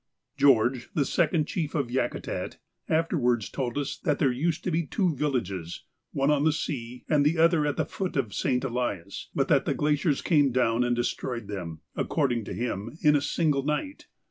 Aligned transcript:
George, 0.35 0.89
the 0.95 1.05
second 1.05 1.45
chief 1.45 1.75
of 1.75 1.91
Yakutat, 1.91 2.57
afterwards 2.89 3.49
told 3.49 3.77
us 3.77 3.95
that 3.99 4.17
there 4.17 4.31
used 4.31 4.63
to 4.63 4.71
be 4.71 4.83
two 4.87 5.13
villages, 5.13 5.83
one 6.11 6.31
on 6.31 6.43
the 6.43 6.51
sea 6.51 7.05
and 7.07 7.23
the 7.23 7.37
other 7.37 7.67
at 7.67 7.77
the 7.77 7.85
foot 7.85 8.15
of 8.15 8.33
St. 8.33 8.63
Elias, 8.63 9.29
but 9.35 9.47
that 9.47 9.65
the 9.65 9.75
glaciers 9.75 10.23
came 10.23 10.51
down 10.51 10.83
and 10.83 10.95
destroyed 10.95 11.47
them, 11.47 11.81
according 11.95 12.43
to 12.45 12.53
him, 12.55 12.97
in 13.03 13.15
a 13.15 13.21
single 13.21 13.61
night. 13.63 14.07